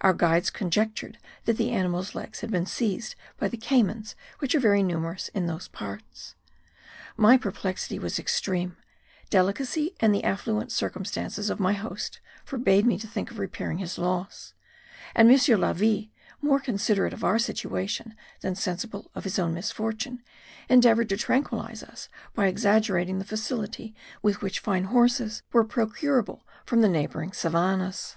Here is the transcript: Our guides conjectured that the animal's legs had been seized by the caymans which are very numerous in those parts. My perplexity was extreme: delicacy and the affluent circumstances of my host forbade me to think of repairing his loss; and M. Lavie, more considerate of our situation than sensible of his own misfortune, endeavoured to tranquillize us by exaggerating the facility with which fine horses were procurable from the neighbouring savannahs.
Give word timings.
Our 0.00 0.14
guides 0.14 0.48
conjectured 0.48 1.18
that 1.44 1.58
the 1.58 1.72
animal's 1.72 2.14
legs 2.14 2.40
had 2.40 2.50
been 2.50 2.64
seized 2.64 3.16
by 3.36 3.48
the 3.48 3.58
caymans 3.58 4.16
which 4.38 4.54
are 4.54 4.58
very 4.60 4.82
numerous 4.82 5.28
in 5.34 5.44
those 5.46 5.68
parts. 5.68 6.34
My 7.18 7.36
perplexity 7.36 7.98
was 7.98 8.18
extreme: 8.18 8.78
delicacy 9.28 9.94
and 10.00 10.14
the 10.14 10.24
affluent 10.24 10.72
circumstances 10.72 11.50
of 11.50 11.60
my 11.60 11.74
host 11.74 12.18
forbade 12.46 12.86
me 12.86 12.98
to 12.98 13.06
think 13.06 13.30
of 13.30 13.38
repairing 13.38 13.76
his 13.76 13.98
loss; 13.98 14.54
and 15.14 15.30
M. 15.30 15.60
Lavie, 15.60 16.12
more 16.40 16.60
considerate 16.60 17.12
of 17.12 17.22
our 17.22 17.38
situation 17.38 18.14
than 18.40 18.54
sensible 18.54 19.10
of 19.14 19.24
his 19.24 19.38
own 19.38 19.52
misfortune, 19.52 20.22
endeavoured 20.70 21.10
to 21.10 21.18
tranquillize 21.18 21.82
us 21.82 22.08
by 22.32 22.46
exaggerating 22.46 23.18
the 23.18 23.24
facility 23.26 23.94
with 24.22 24.40
which 24.40 24.60
fine 24.60 24.84
horses 24.84 25.42
were 25.52 25.62
procurable 25.62 26.46
from 26.64 26.80
the 26.80 26.88
neighbouring 26.88 27.32
savannahs. 27.32 28.16